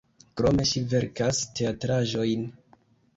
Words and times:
Krome 0.39 0.63
ŝi 0.69 0.81
verkas 0.93 1.41
teatraĵojn. 1.59 2.49